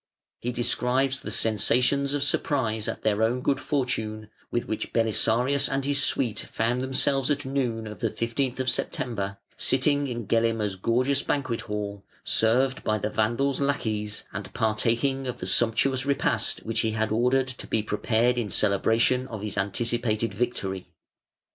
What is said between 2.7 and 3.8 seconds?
at their own good